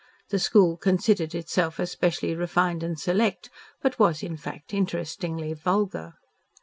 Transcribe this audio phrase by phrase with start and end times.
[0.29, 3.51] The school considered itself especially refined and select,
[3.83, 6.15] but was in fact interestingly vulgar.